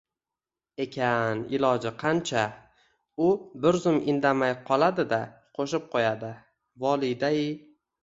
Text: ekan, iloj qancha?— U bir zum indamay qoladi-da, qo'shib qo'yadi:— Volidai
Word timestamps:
ekan, 0.85 1.43
iloj 1.57 1.71
qancha?— 1.99 2.47
U 3.27 3.29
bir 3.67 3.79
zum 3.85 4.03
indamay 4.15 4.59
qoladi-da, 4.73 5.23
qo'shib 5.61 5.89
qo'yadi:— 5.97 6.37
Volidai 6.87 7.39